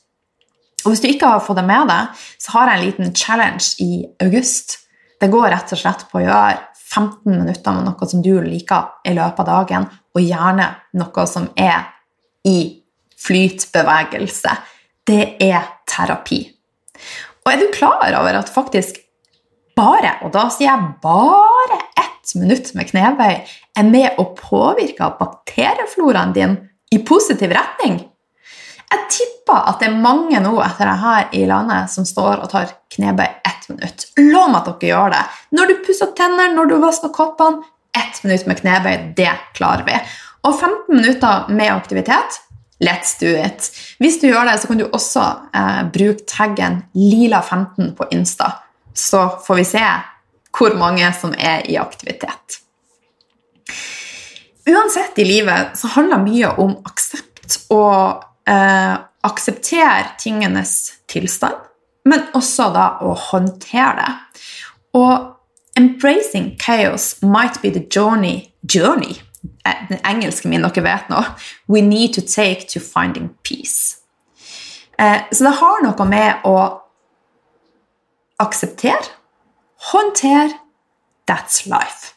Og 0.84 0.92
Hvis 0.92 1.02
du 1.02 1.08
ikke 1.10 1.28
har 1.34 1.44
fått 1.44 1.60
det 1.60 1.66
med 1.68 1.90
deg, 1.90 2.20
så 2.40 2.56
har 2.56 2.70
jeg 2.70 2.78
en 2.78 2.87
liten 2.87 3.14
challenge 3.16 3.75
i 3.84 4.04
august. 4.25 4.78
Det 5.20 5.28
går 5.30 5.50
rett 5.52 5.72
og 5.75 5.80
slett 5.80 6.06
på 6.08 6.20
å 6.20 6.25
gjøre 6.25 6.58
15 6.90 7.37
minutter 7.37 7.76
med 7.76 7.87
noe 7.87 8.08
som 8.10 8.22
du 8.25 8.32
liker 8.42 9.06
i 9.06 9.14
løpet 9.14 9.42
av 9.44 9.50
dagen, 9.50 9.87
og 10.16 10.25
gjerne 10.25 10.66
noe 10.99 11.26
som 11.30 11.50
er 11.54 11.84
i 12.49 12.58
flytbevegelse. 13.20 14.56
Det 15.06 15.37
er 15.44 15.68
terapi. 15.88 16.40
Og 17.44 17.52
er 17.52 17.60
du 17.60 17.70
klar 17.75 18.16
over 18.18 18.40
at 18.40 18.50
faktisk 18.52 18.99
bare, 19.78 20.16
og 20.25 20.32
da 20.34 20.49
sier 20.52 20.70
jeg 20.70 20.94
bare 21.02 21.78
ett 22.00 22.34
minutt 22.37 22.72
med 22.76 22.90
knebøy, 22.90 23.37
er 23.78 23.87
med 23.88 24.18
å 24.20 24.30
påvirke 24.37 25.12
bakteriefloraen 25.20 26.34
din 26.37 26.56
i 26.92 27.00
positiv 27.06 27.54
retning? 27.54 28.00
Jeg 28.90 29.06
tipper 29.14 29.68
at 29.70 29.82
det 29.82 29.88
er 29.90 30.00
mange 30.02 30.40
nå 30.42 30.54
etter 30.64 30.88
det 30.88 30.99
her 31.02 31.35
i 31.38 31.44
landet 31.47 31.92
som 31.92 32.06
står 32.06 32.42
og 32.42 32.50
tar 32.50 32.73
knebøy 32.90 33.26
ett 33.26 33.68
minutt. 33.70 34.09
Lov 34.18 34.50
meg 34.50 34.61
at 34.61 34.70
dere 34.82 34.90
gjør 34.90 35.14
det. 35.14 35.23
Når 35.54 35.70
du 35.70 35.75
pusser 35.87 36.11
tenner, 36.18 36.50
når 36.54 36.70
du 36.70 36.76
vasker 36.82 37.14
koppene, 37.14 37.62
ett 37.97 38.20
minutt 38.25 38.47
med 38.47 38.61
knebøy, 38.61 38.94
det 39.18 39.32
klarer 39.56 39.87
vi. 39.87 39.99
Og 40.47 40.54
15 40.56 40.94
minutter 40.94 41.50
med 41.52 41.73
aktivitet 41.73 42.40
Let's 42.80 43.18
do 43.20 43.28
it. 43.28 43.66
Hvis 44.00 44.20
du 44.23 44.30
gjør 44.30 44.47
det, 44.49 44.56
så 44.62 44.70
kan 44.70 44.78
du 44.80 44.87
også 44.88 45.25
eh, 45.52 45.82
bruke 45.92 46.25
taggen 46.25 46.78
lila15 46.97 47.92
på 47.99 48.06
Insta. 48.16 48.54
Så 48.97 49.26
får 49.44 49.59
vi 49.59 49.66
se 49.68 49.82
hvor 50.56 50.75
mange 50.80 51.11
som 51.20 51.35
er 51.37 51.66
i 51.68 51.76
aktivitet. 51.76 52.56
Uansett 54.70 55.18
i 55.20 55.26
livet 55.28 55.76
så 55.76 55.92
handler 55.92 56.25
mye 56.25 56.54
om 56.62 56.73
aksept 56.88 57.61
og 57.68 58.25
eh, 58.49 58.97
akseptere 59.23 60.14
tingenes 60.18 60.92
tilstand, 61.09 61.56
men 62.04 62.25
også 62.35 62.70
da 62.75 62.87
å 63.04 63.14
håndtere 63.30 63.97
det. 64.00 64.12
Og 64.97 65.37
embracing 65.76 66.56
chaos 66.59 67.23
might 67.23 67.61
be 67.62 67.70
the 67.70 67.85
journey 67.94 68.50
journey 68.66 69.20
eh, 69.64 69.87
den 69.88 70.00
engelske 70.04 70.49
min 70.49 70.64
dere 70.66 70.85
vet 70.85 71.09
nå 71.12 71.23
we 71.68 71.80
need 71.80 72.14
to 72.14 72.20
take 72.20 72.66
to 72.68 72.80
finding 72.80 73.30
peace. 73.42 74.00
Eh, 74.99 75.23
så 75.32 75.44
det 75.44 75.54
har 75.61 75.85
noe 75.85 76.09
med 76.09 76.44
å 76.44 76.56
akseptere, 78.40 79.14
håndtere 79.92 80.59
That's 81.30 81.66
life. 81.66 82.14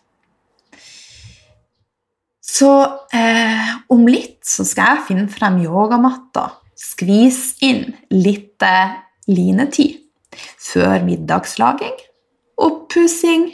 Så 2.54 2.70
eh, 3.16 3.70
om 3.90 4.06
litt 4.10 4.44
så 4.46 4.66
skal 4.68 4.98
jeg 4.98 5.06
finne 5.08 5.30
frem 5.32 5.58
yogamatta, 5.64 6.50
skvise 6.78 7.58
inn 7.66 7.88
litt 8.14 8.62
eh, 8.66 9.00
linetid 9.32 10.02
før 10.62 11.02
middagslaging, 11.06 11.98
oppussing, 12.62 13.50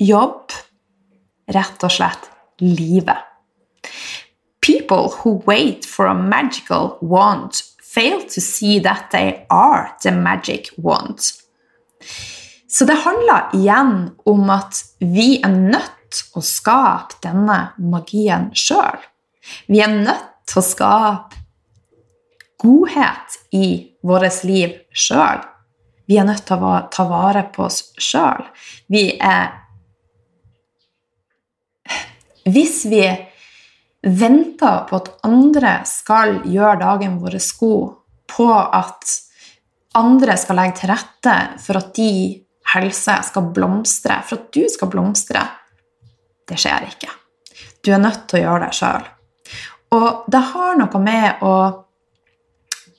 jobb 0.00 0.52
Rett 1.52 1.82
og 1.82 1.90
slett 1.90 2.28
livet. 2.62 3.18
People 4.62 5.10
who 5.10 5.42
wait 5.46 5.84
for 5.84 6.06
a 6.06 6.14
magical 6.14 6.96
wand 7.02 7.62
fail 7.82 8.22
to 8.28 8.40
see 8.40 8.78
that 8.78 9.10
they 9.10 9.44
are 9.50 9.90
the 10.02 10.12
magic 10.12 10.70
wand. 10.78 11.18
Så 12.68 12.84
det 12.84 13.02
handler 13.04 13.50
igjen 13.52 14.14
om 14.26 14.50
at 14.50 14.84
vi 15.00 15.40
er 15.42 15.50
nødt 15.50 15.98
å 16.36 16.42
skape 16.44 17.20
denne 17.24 17.58
magien 17.78 18.50
sjøl. 18.56 19.00
Vi 19.68 19.80
er 19.82 19.92
nødt 19.92 20.28
til 20.48 20.60
å 20.60 20.66
skape 20.66 21.40
godhet 22.62 23.40
i 23.56 23.66
vårt 24.06 24.44
liv 24.46 24.76
sjøl. 24.94 25.42
Vi 26.06 26.18
er 26.18 26.26
nødt 26.28 26.44
til 26.46 26.62
å 26.62 26.76
ta 26.92 27.06
vare 27.08 27.44
på 27.54 27.66
oss 27.68 27.84
sjøl. 27.98 28.46
Vi 28.90 29.10
er 29.18 29.58
Hvis 32.42 32.80
vi 32.90 33.04
venter 34.02 34.80
på 34.88 34.98
at 34.98 35.12
andre 35.22 35.76
skal 35.86 36.40
gjøre 36.50 36.80
dagen 36.80 37.20
vår 37.22 37.36
god, 37.60 37.92
på 38.26 38.48
at 38.50 39.12
andre 39.94 40.34
skal 40.40 40.58
legge 40.58 40.80
til 40.80 40.90
rette 40.90 41.36
for 41.62 41.78
at 41.78 41.92
de 41.94 42.10
helse 42.72 43.14
skal 43.28 43.50
blomstre, 43.54 44.18
for 44.26 44.40
at 44.40 44.50
du 44.54 44.66
skal 44.72 44.90
blomstre, 44.90 45.44
det 46.48 46.58
skjer 46.60 46.88
ikke. 46.88 47.10
Du 47.82 47.92
er 47.92 48.02
nødt 48.02 48.26
til 48.30 48.40
å 48.40 48.44
gjøre 48.44 48.66
det 48.66 48.76
sjøl. 48.78 49.08
Og 49.92 50.28
det 50.32 50.42
har 50.52 50.76
noe 50.80 51.02
med 51.02 51.42
å 51.46 51.54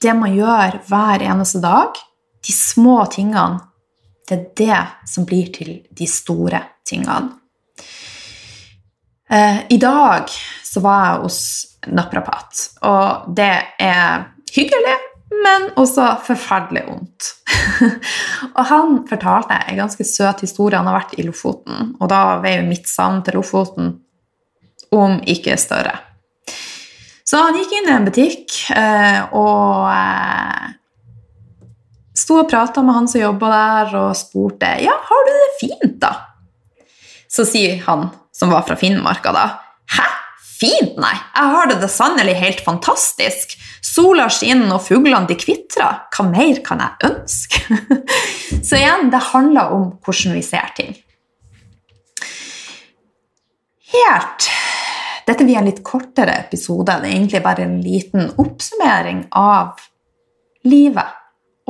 Det 0.04 0.12
man 0.20 0.34
gjør 0.36 0.82
hver 0.84 1.22
eneste 1.24 1.62
dag, 1.64 1.96
de 2.44 2.52
små 2.52 3.06
tingene, 3.08 3.62
det 4.28 4.36
er 4.36 4.50
det 4.60 4.80
som 5.08 5.24
blir 5.24 5.48
til 5.56 5.70
de 5.96 6.08
store 6.12 6.60
tingene. 6.84 7.38
Eh, 9.32 9.62
I 9.70 9.78
dag 9.80 10.28
så 10.64 10.84
var 10.84 11.06
jeg 11.06 11.22
hos 11.24 11.40
naprapat, 11.88 12.66
og 12.84 13.32
det 13.36 13.56
er 13.80 14.28
hyggelig, 14.52 14.98
men 15.44 15.70
også 15.80 16.06
forferdelig 16.28 16.84
vondt. 16.88 17.30
og 18.58 18.64
han 18.70 18.96
fortalte 19.10 19.58
en 19.68 19.80
ganske 19.82 20.06
søt 20.08 20.44
historie. 20.46 20.78
Han 20.78 20.90
har 20.90 21.02
vært 21.02 21.18
i 21.18 21.26
Lofoten, 21.28 21.94
og 22.00 22.10
da 22.12 22.40
veier 22.44 22.66
mitt 22.68 22.90
savn 22.92 23.22
til 23.26 23.40
Lofoten 23.40 23.94
om 24.94 25.20
ikke 25.30 25.58
større. 25.58 25.96
Så 27.24 27.40
han 27.40 27.58
gikk 27.58 27.72
inn 27.80 27.90
i 27.90 27.94
en 27.96 28.06
butikk 28.06 28.56
eh, 28.76 29.22
og 29.34 29.88
eh, 29.90 30.74
sto 32.14 32.42
og 32.44 32.50
prata 32.52 32.84
med 32.86 32.98
han 33.00 33.08
som 33.10 33.24
jobba 33.24 33.50
der, 33.54 33.96
og 34.04 34.18
spurte 34.20 34.70
ja, 34.84 34.94
har 35.08 35.26
du 35.26 35.32
det 35.34 35.52
fint, 35.62 35.96
da. 36.04 36.14
Så 37.32 37.48
sier 37.50 37.80
han 37.88 38.12
som 38.36 38.52
var 38.54 38.68
fra 38.68 38.78
Finnmarka, 38.78 39.34
da 39.34 39.48
Hæ? 39.94 40.06
Fint, 40.64 40.94
nei. 41.02 41.16
Jeg 41.34 41.50
har 41.56 41.72
det 41.72 41.90
sannelig 41.92 42.36
helt 42.40 42.62
fantastisk. 42.64 43.58
Sola 43.84 44.30
skinner, 44.32 44.78
og 44.78 44.86
fuglene 44.86 45.28
de 45.28 45.36
kvitrer. 45.40 46.06
Hva 46.14 46.26
mer 46.30 46.62
kan 46.66 46.82
jeg 46.84 47.10
ønske? 47.10 47.80
Så 48.68 48.80
igjen, 48.80 49.10
det 49.12 49.24
handler 49.34 49.74
om 49.76 49.90
hvordan 50.04 50.38
vi 50.38 50.44
ser 50.46 50.72
ting. 50.78 50.94
Helt 53.94 54.50
Dette 55.28 55.46
blir 55.46 55.56
en 55.60 55.68
litt 55.70 55.84
kortere 55.86 56.34
episode. 56.42 56.92
Det 57.00 57.08
er 57.08 57.14
egentlig 57.14 57.44
bare 57.44 57.64
en 57.64 57.78
liten 57.84 58.32
oppsummering 58.42 59.22
av 59.40 59.80
livet. 60.68 61.20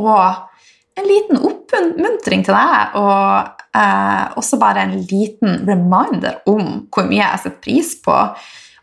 Og 0.01 0.97
en 0.97 1.09
liten 1.09 1.37
oppmuntring 1.37 2.41
til 2.45 2.55
deg, 2.55 2.97
og 2.97 3.77
eh, 3.77 4.25
også 4.41 4.57
bare 4.61 4.85
en 4.87 4.95
liten 5.09 5.61
reminder 5.69 6.41
om 6.49 6.87
hvor 6.93 7.05
mye 7.09 7.21
jeg 7.21 7.43
setter 7.43 7.61
pris 7.61 7.93
på 8.01 8.17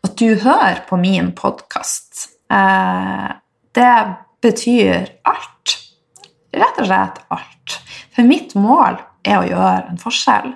at 0.06 0.14
du 0.18 0.38
hører 0.42 0.84
på 0.86 0.98
min 1.02 1.32
podkast. 1.38 2.28
Eh, 2.50 3.28
det 3.72 3.94
betyr 4.42 5.06
alt. 5.28 5.76
Rett 6.50 6.82
og 6.82 6.88
slett 6.88 7.22
alt. 7.30 7.76
For 8.14 8.26
mitt 8.26 8.56
mål 8.58 8.98
er 9.24 9.38
å 9.38 9.46
gjøre 9.46 9.92
en 9.92 10.00
forskjell. 10.00 10.52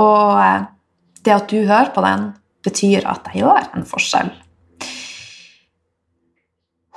Og 0.00 0.42
eh, 0.44 0.68
det 1.24 1.36
at 1.36 1.50
du 1.52 1.62
hører 1.62 1.92
på 1.94 2.04
den, 2.04 2.30
betyr 2.64 3.06
at 3.08 3.30
jeg 3.30 3.44
gjør 3.44 3.70
en 3.76 3.86
forskjell. 3.88 4.32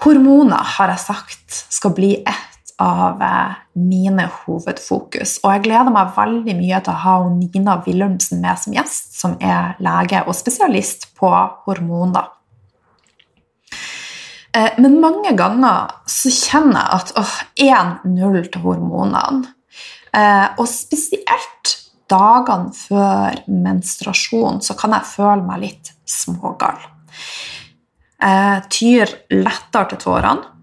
Hormoner 0.03 0.73
har 0.75 0.91
jeg 0.91 0.99
sagt 1.05 1.61
skal 1.71 1.93
bli 1.95 2.17
ett 2.19 2.73
av 2.83 3.21
eh, 3.23 3.55
mine 3.79 4.25
hovedfokus. 4.41 5.37
Og 5.43 5.53
jeg 5.53 5.63
gleder 5.69 5.93
meg 5.93 6.11
veldig 6.17 6.55
mye 6.57 6.81
til 6.83 6.91
å 6.91 7.01
ha 7.05 7.15
Nina 7.31 7.77
Willumsen 7.85 8.43
med 8.43 8.59
som 8.59 8.75
gjest, 8.75 9.13
som 9.15 9.37
er 9.39 9.77
lege 9.83 10.25
og 10.27 10.35
spesialist 10.35 11.13
på 11.19 11.31
hormoner. 11.63 12.27
Eh, 14.53 14.77
men 14.77 14.99
mange 15.01 15.33
ganger 15.37 15.93
så 16.09 16.31
kjenner 16.33 16.79
jeg 16.79 16.99
at 16.99 17.13
åh, 17.19 17.35
1-0 17.65 18.39
til 18.53 18.65
hormonene. 18.65 19.53
Eh, 20.13 20.47
og 20.61 20.67
spesielt 20.69 21.77
dagene 22.11 22.73
før 22.77 23.39
menstruasjon 23.49 24.61
så 24.61 24.75
kan 24.77 24.93
jeg 24.93 25.09
føle 25.09 25.41
meg 25.47 25.63
litt 25.63 25.93
smågal. 26.09 26.81
Jeg 28.23 28.61
tyr 28.71 29.09
lettere 29.33 29.89
til 29.91 29.99
tårene 30.05 30.53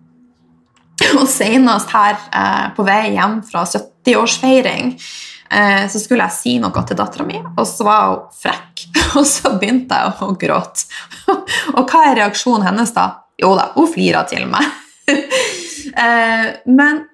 og 1.21 1.27
senest 1.29 1.93
her 1.95 2.17
eh, 2.17 2.71
på 2.77 2.85
vei 2.87 3.17
hjem 3.17 3.41
fra 3.47 3.65
70-årsfeiring 3.69 4.95
eh, 4.95 5.85
så 5.91 6.01
skulle 6.01 6.27
jeg 6.29 6.37
si 6.37 6.55
noe 6.63 6.85
til 6.87 6.99
dattera 6.99 7.27
mi, 7.27 7.41
og 7.41 7.65
så 7.69 7.87
var 7.89 8.07
hun 8.11 8.27
frekk. 8.43 8.87
Og 9.19 9.25
så 9.27 9.51
begynte 9.59 9.97
jeg 9.99 10.23
å 10.23 10.35
gråte. 10.39 10.85
og 11.77 11.91
hva 11.91 12.05
er 12.07 12.21
reaksjonen 12.21 12.63
hennes 12.69 12.93
da? 12.95 13.20
Jo 13.41 13.55
da, 13.59 13.71
hun 13.77 13.89
flira 13.91 14.25
til 14.29 14.45
meg. 14.51 14.67
eh, 15.11 16.51
men 16.71 17.07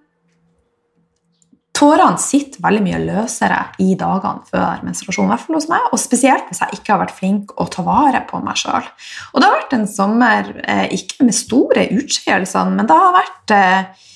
Tårene 1.76 2.16
sitter 2.16 2.62
veldig 2.64 2.80
mye 2.86 2.98
løsere 3.02 3.58
i 3.84 3.90
dagene 4.00 4.46
før 4.48 4.80
menstruasjon, 4.86 5.26
i 5.26 5.32
hvert 5.34 5.42
fall 5.44 5.58
hos 5.58 5.66
meg, 5.68 5.90
og 5.92 6.00
spesielt 6.00 6.48
hvis 6.48 6.62
jeg 6.62 6.78
ikke 6.78 6.94
har 6.94 7.02
vært 7.02 7.16
flink 7.18 7.52
å 7.60 7.66
ta 7.68 7.84
vare 7.84 8.22
på 8.30 8.40
meg 8.44 8.56
sjøl. 8.56 8.86
Og 9.34 9.42
det 9.42 9.44
har 9.48 9.58
vært 9.58 9.76
en 9.76 9.84
sommer 9.90 10.48
eh, 10.64 10.86
ikke 10.96 11.26
med 11.28 11.36
store 11.36 11.84
utskeielser, 11.98 12.72
men 12.72 12.88
det 12.88 12.96
har 12.96 13.12
vært 13.18 13.54
eh, 13.58 14.08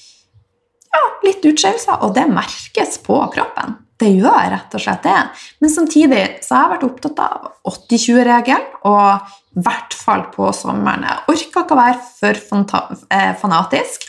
ja, 0.89 1.05
litt 1.27 1.45
utskeielser, 1.53 2.01
og 2.01 2.17
det 2.17 2.25
merkes 2.33 2.97
på 3.05 3.21
kroppen. 3.35 3.77
Det 4.01 4.09
gjør 4.15 4.47
rett 4.55 4.77
og 4.77 4.81
slett 4.81 5.05
det. 5.05 5.19
Men 5.61 5.73
samtidig 5.73 6.23
så 6.45 6.57
har 6.57 6.63
jeg 6.63 6.73
vært 6.75 6.87
opptatt 6.87 7.21
av 7.21 7.51
80-20-regelen, 7.69 8.71
og 8.89 9.59
i 9.59 9.65
hvert 9.67 9.97
fall 9.99 10.25
på 10.33 10.49
sommeren. 10.57 11.05
Jeg 11.05 11.35
orker 11.35 11.65
ikke 11.65 11.77
å 11.77 11.81
være 11.81 11.99
for 12.17 12.41
eh, 13.13 13.35
fanatisk. 13.41 14.07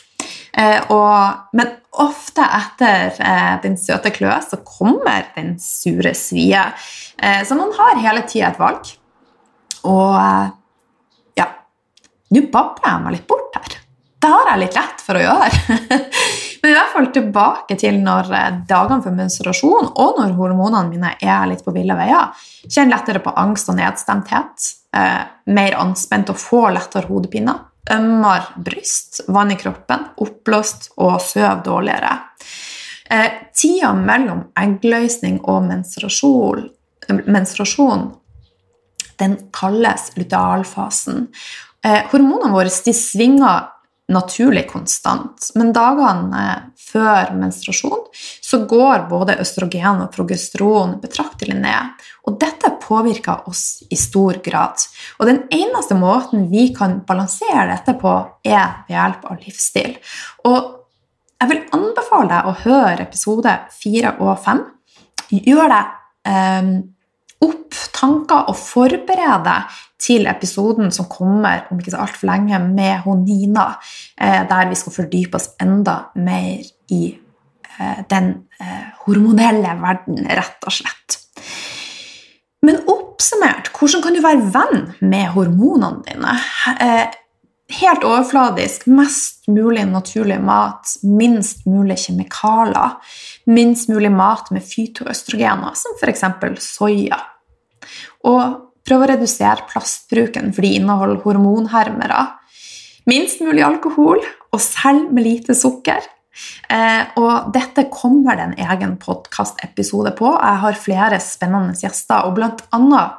Eh, 0.52 0.90
og, 0.92 1.44
men 1.58 1.74
ofte 2.00 2.44
etter 2.44 3.20
eh, 3.20 3.52
den 3.64 3.76
søte 3.80 4.12
kløe 4.14 4.38
så 4.46 4.62
kommer 4.64 5.28
den 5.36 5.54
sure 5.60 6.14
svie. 6.16 6.64
Så 7.46 7.54
man 7.54 7.70
har 7.76 8.00
hele 8.02 8.24
tida 8.26 8.48
et 8.48 8.58
valg. 8.58 8.88
Og 9.86 10.14
ja 11.38 11.46
Nå 12.32 12.40
babler 12.50 12.88
jeg 12.88 13.04
meg 13.04 13.14
litt 13.18 13.28
bort 13.30 13.58
her. 13.60 13.81
Det 14.22 14.30
har 14.30 14.52
jeg 14.52 14.62
litt 14.62 14.78
lett 14.78 15.02
for 15.02 15.18
å 15.18 15.24
gjøre. 15.24 15.48
Men 16.62 16.70
i 16.70 16.76
hvert 16.76 16.94
fall 16.94 17.08
tilbake 17.14 17.76
til 17.80 17.98
når 18.04 18.30
dagene 18.68 19.02
for 19.02 19.16
menstruasjon 19.16 19.90
og 19.90 20.20
når 20.20 20.36
hormonene 20.38 20.86
mine 20.86 21.10
er 21.18 21.50
litt 21.50 21.64
på 21.66 21.74
ville 21.74 21.96
veier. 21.98 22.30
Kjenner 22.68 22.94
lettere 22.94 23.24
på 23.24 23.34
angst 23.42 23.72
og 23.72 23.80
nedstemthet. 23.80 24.70
mer 25.50 25.76
anspent 25.80 26.30
og 26.30 26.38
får 26.38 26.70
lettere 26.76 27.10
hodepine 27.10 27.56
ømmere 27.90 28.44
bryst, 28.56 29.20
vann 29.28 29.50
i 29.50 29.56
kroppen, 29.58 29.98
oppblåst 30.22 30.92
og 31.02 31.20
søv 31.22 31.62
dårligere. 31.66 32.12
Eh, 33.10 33.30
tida 33.54 33.92
mellom 33.96 34.44
eggløsning 34.58 35.40
og 35.50 35.62
menstruasjon 35.66 36.70
den 39.20 39.36
kalles 39.54 40.12
lutealfasen. 40.16 41.26
Eh, 41.84 42.02
hormonene 42.12 42.52
våre 42.54 42.70
de 42.70 42.92
svinger 42.94 43.71
naturlig 44.10 44.66
konstant, 44.70 45.50
men 45.54 45.70
dagene 45.74 46.72
før 46.78 47.32
menstruasjon 47.38 48.08
så 48.42 48.62
går 48.68 49.06
både 49.10 49.38
østrogen 49.42 50.02
og 50.04 50.10
progesteron 50.14 50.96
betraktelig 51.02 51.56
ned. 51.60 52.02
Og 52.26 52.36
dette 52.42 52.74
påvirker 52.82 53.48
oss 53.50 53.82
i 53.90 53.98
stor 53.98 54.40
grad. 54.44 54.82
Og 55.20 55.30
den 55.30 55.42
eneste 55.54 55.96
måten 55.98 56.48
vi 56.50 56.68
kan 56.74 57.00
balansere 57.06 57.68
dette 57.70 57.96
på, 57.98 58.14
er 58.44 58.84
ved 58.88 58.96
hjelp 58.96 59.26
av 59.30 59.42
livsstil. 59.46 59.96
Og 60.50 60.60
jeg 61.42 61.50
vil 61.50 61.64
anbefale 61.74 62.30
deg 62.30 62.48
å 62.50 62.58
høre 62.66 63.06
episode 63.06 63.54
fire 63.74 64.16
og 64.22 64.36
fem. 64.42 64.60
Gjør 65.32 65.72
deg 65.72 65.94
eh, 66.28 66.74
tanker 68.02 68.50
og 68.50 68.58
forberede 68.58 69.56
til 70.02 70.26
episoden 70.30 70.90
som 70.94 71.08
kommer 71.10 71.68
om 71.70 71.80
ikke 71.80 71.94
så 71.94 72.02
altfor 72.02 72.30
lenge 72.32 72.58
med 72.64 73.04
hun 73.06 73.24
Nina, 73.26 73.68
eh, 74.20 74.42
der 74.48 74.70
vi 74.70 74.78
skal 74.78 74.96
fordype 74.96 75.38
oss 75.38 75.52
enda 75.62 75.98
mer 76.18 76.62
i 76.90 77.02
eh, 77.78 78.02
den 78.10 78.32
eh, 78.60 78.88
hormonelle 79.06 79.76
verden, 79.82 80.24
rett 80.26 80.66
og 80.66 80.78
slett. 80.80 81.18
Men 82.62 82.82
oppsummert, 82.90 83.72
hvordan 83.74 84.02
kan 84.04 84.14
du 84.14 84.22
være 84.22 84.52
venn 84.54 84.84
med 85.00 85.32
hormonene 85.34 86.02
dine? 86.06 86.36
Helt 87.72 88.04
overfladisk, 88.04 88.84
mest 88.86 89.48
mulig 89.48 89.86
naturlig 89.88 90.36
mat, 90.44 90.92
minst 91.02 91.64
mulig 91.66 91.96
kjemikalier, 92.04 92.98
minst 93.48 93.88
mulig 93.90 94.12
mat 94.12 94.50
med 94.52 94.66
fytoøstrogener, 94.66 95.72
som 95.78 95.96
f.eks. 95.98 96.26
soya. 96.62 97.18
Og 98.28 98.42
prøv 98.86 99.04
å 99.04 99.10
redusere 99.12 99.66
plastbruken, 99.70 100.50
for 100.54 100.66
de 100.66 100.76
inneholder 100.78 101.22
hormonhermere. 101.24 102.24
Minst 103.10 103.42
mulig 103.42 103.64
alkohol, 103.66 104.22
og 104.52 104.60
selv 104.62 105.10
med 105.14 105.26
lite 105.26 105.56
sukker. 105.58 106.04
Eh, 106.72 107.02
og 107.20 107.50
dette 107.52 107.88
kommer 107.92 108.38
det 108.38 108.44
en 108.46 108.70
egen 108.72 108.94
podkastepisode 109.00 110.14
på. 110.18 110.30
Jeg 110.32 110.62
har 110.64 110.78
flere 110.80 111.18
spennende 111.22 111.76
gjester, 111.78 112.28
og 112.28 112.38
blant 112.38 112.62
annet 112.74 113.18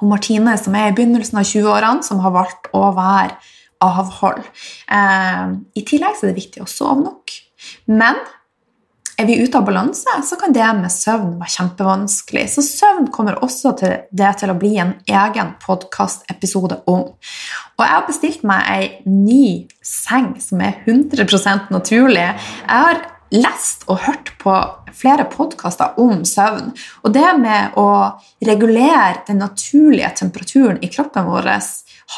hun 0.00 0.10
Martine, 0.10 0.56
som 0.58 0.74
er 0.74 0.90
i 0.90 0.96
begynnelsen 0.96 1.38
av 1.38 1.46
20-årene, 1.48 2.06
som 2.06 2.22
har 2.24 2.34
valgt 2.34 2.70
å 2.74 2.88
være 2.96 3.36
avhold. 3.84 4.42
Eh, 4.90 5.44
I 5.78 5.84
tillegg 5.86 6.18
er 6.18 6.32
det 6.32 6.40
viktig 6.40 6.64
å 6.64 6.70
sove 6.70 7.04
nok. 7.04 7.36
Men 7.92 8.18
er 9.18 9.28
vi 9.28 9.36
ute 9.38 9.58
av 9.58 9.66
balanse, 9.66 10.10
så 10.26 10.36
kan 10.40 10.54
det 10.54 10.66
med 10.78 10.92
søvn 10.92 11.36
være 11.38 11.54
kjempevanskelig. 11.54 12.44
Så 12.50 12.64
søvn 12.66 13.08
kommer 13.14 13.38
også 13.44 13.74
til 13.78 13.96
det 14.10 14.32
til 14.40 14.50
å 14.50 14.58
bli 14.58 14.74
en 14.82 14.94
egen 15.06 15.54
podkastepisode 15.62 16.80
om. 16.90 17.06
Og 17.76 17.84
jeg 17.84 17.94
har 17.94 18.06
bestilt 18.08 18.46
meg 18.46 18.70
ei 18.74 18.88
ny 19.06 19.46
seng 19.84 20.34
som 20.42 20.62
er 20.64 20.80
100% 20.82 21.70
naturlig. 21.74 22.26
Jeg 22.26 22.86
har 22.88 23.04
lest 23.34 23.86
og 23.90 24.02
hørt 24.04 24.34
på 24.42 24.56
flere 24.94 25.26
podkaster 25.30 25.98
om 26.00 26.22
søvn. 26.28 26.72
Og 27.02 27.14
det 27.14 27.30
med 27.38 27.78
å 27.80 27.88
regulere 28.46 29.24
den 29.28 29.42
naturlige 29.42 30.12
temperaturen 30.22 30.82
i 30.82 30.90
kroppen 30.90 31.26
vår 31.30 31.50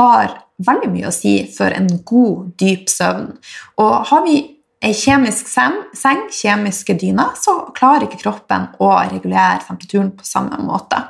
har 0.01 0.37
veldig 0.67 0.91
mye 0.93 1.09
å 1.09 1.15
si 1.15 1.39
for 1.53 1.73
en 1.73 1.89
god, 2.09 2.53
dyp 2.61 2.89
søvn. 2.93 3.33
Og 3.81 3.97
har 4.11 4.25
vi 4.25 4.41
ei 4.87 4.95
kjemisk 4.95 5.49
seng, 5.51 6.27
kjemiske 6.31 6.95
dyner, 7.01 7.35
så 7.39 7.59
klarer 7.75 8.07
ikke 8.07 8.23
kroppen 8.23 8.69
å 8.83 8.93
regulere 9.09 9.65
temperaturen 9.67 10.13
på 10.15 10.27
samme 10.27 10.61
måte. 10.63 11.01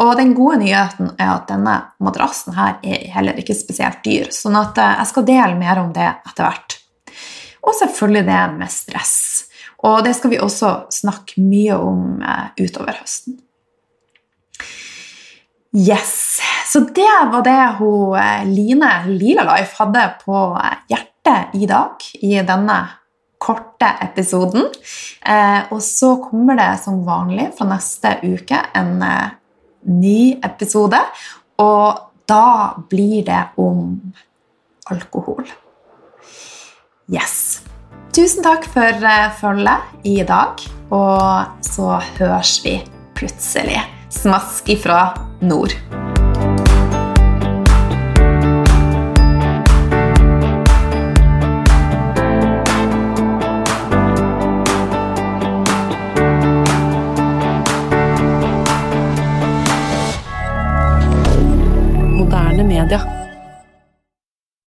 Og 0.00 0.12
den 0.18 0.34
gode 0.36 0.60
nyheten 0.60 1.12
er 1.16 1.32
at 1.34 1.46
denne 1.50 1.76
madrassen 2.04 2.56
her 2.56 2.76
er 2.84 3.06
heller 3.14 3.38
ikke 3.40 3.56
spesielt 3.56 4.02
dyr, 4.04 4.28
sånn 4.32 4.56
at 4.58 4.78
eh, 4.80 4.98
jeg 5.00 5.10
skal 5.12 5.26
dele 5.28 5.56
mer 5.60 5.80
om 5.80 5.92
det 5.96 6.08
etter 6.08 6.44
hvert. 6.44 6.76
Og 7.66 7.74
selvfølgelig 7.76 8.26
det 8.28 8.42
med 8.60 8.72
stress. 8.72 9.16
Og 9.88 10.04
det 10.06 10.12
skal 10.16 10.32
vi 10.32 10.42
også 10.42 10.70
snakke 10.92 11.40
mye 11.42 11.80
om 11.80 12.22
eh, 12.22 12.46
utover 12.60 13.00
høsten. 13.00 13.40
Yes. 15.76 16.38
Så 16.68 16.80
det 16.96 17.16
var 17.32 17.42
det 17.44 17.58
hun 17.80 18.16
eh, 18.20 18.46
Line 18.48 18.92
Lila 19.08 19.48
Life 19.54 19.80
hadde 19.80 20.06
på 20.22 20.46
hjertet 20.92 21.15
i 21.56 21.68
dag 21.68 22.06
i 22.22 22.36
denne 22.46 22.78
korte 23.38 23.88
episoden. 24.00 24.70
og 25.70 25.80
så 25.82 26.16
kommer 26.22 26.56
det 26.56 26.70
som 26.80 27.02
vanlig 27.04 27.50
fra 27.58 27.66
neste 27.68 28.14
uke 28.24 28.62
en 28.74 29.04
ny 29.84 30.38
episode. 30.44 31.00
Og 31.60 32.00
da 32.28 32.74
blir 32.90 33.24
det 33.26 33.42
om 33.60 33.92
alkohol. 34.90 35.46
Yes. 37.12 37.62
Tusen 38.16 38.42
takk 38.46 38.66
for 38.72 39.04
uh, 39.04 39.28
følget 39.40 40.06
i 40.08 40.16
dag, 40.26 40.62
og 40.90 41.62
så 41.66 42.00
høres 42.18 42.58
vi 42.64 42.80
plutselig. 43.18 43.82
Smask 44.10 44.68
ifra 44.72 45.12
nord. 45.44 45.76